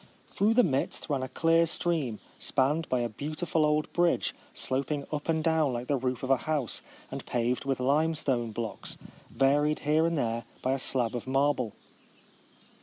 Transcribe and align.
Through 0.31 0.55
the 0.55 0.63
midst 0.63 1.11
ran 1.11 1.21
a 1.21 1.29
clear 1.29 1.67
stream, 1.67 2.19
spanned 2.39 2.89
by 2.89 3.01
a 3.01 3.09
beauti 3.09 3.47
ful 3.47 3.63
old 3.67 3.93
bridge, 3.93 4.33
sloping 4.51 5.05
up 5.13 5.29
and 5.29 5.43
down 5.43 5.73
like 5.73 5.85
the 5.85 5.95
roof 5.95 6.23
of 6.23 6.31
a 6.31 6.37
house, 6.37 6.81
and 7.11 7.23
paved 7.27 7.65
with 7.65 7.79
limestone 7.79 8.49
blocks, 8.51 8.97
varied 9.29 9.77
here 9.81 10.07
and 10.07 10.17
there 10.17 10.45
by 10.63 10.73
a 10.73 10.79
slab 10.79 11.13
of 11.13 11.27
marble. 11.27 11.73